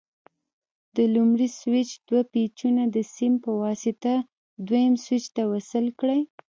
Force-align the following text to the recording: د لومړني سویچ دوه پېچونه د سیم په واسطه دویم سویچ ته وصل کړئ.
د 0.95 0.97
لومړني 1.13 1.49
سویچ 1.59 1.89
دوه 2.07 2.21
پېچونه 2.33 2.83
د 2.95 2.97
سیم 3.15 3.33
په 3.43 3.51
واسطه 3.63 4.13
دویم 4.67 4.93
سویچ 5.05 5.25
ته 5.35 5.43
وصل 5.51 5.85
کړئ. 5.99 6.21